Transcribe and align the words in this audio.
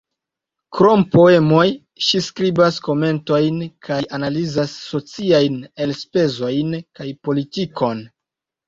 Krom 0.77 1.03
poemoj 1.15 1.65
ŝi 2.05 2.21
skribas 2.29 2.81
komentojn 2.89 3.61
kaj 3.89 4.01
analizas 4.21 4.77
sociajn 4.89 5.63
elspezojn 5.87 6.77
kaj 6.99 7.13
politikon. 7.29 8.05